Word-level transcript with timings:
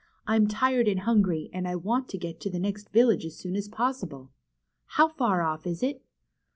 I'm 0.25 0.47
tired 0.47 0.87
and 0.87 1.01
hungry, 1.01 1.51
and 1.53 1.67
I 1.67 1.75
want 1.75 2.09
to 2.09 2.17
get 2.17 2.39
to 2.39 2.49
the 2.49 2.57
next 2.57 2.89
village 2.89 3.23
as 3.23 3.37
soon 3.37 3.55
as 3.55 3.67
possible. 3.69 4.31
How 4.97 5.09
far 5.09 5.43
off 5.43 5.67
is 5.67 5.83
it 5.83 6.01